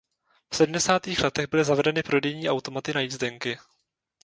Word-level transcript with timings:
V 0.51 0.55
sedmdesátých 0.55 1.19
letech 1.21 1.47
byly 1.49 1.63
zavedeny 1.65 2.03
prodejní 2.03 2.49
automaty 2.49 2.93
na 2.93 2.99
jízdenky. 3.01 3.57